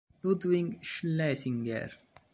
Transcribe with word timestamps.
Ludwig 0.23 0.83
Schlesinger 0.83 1.91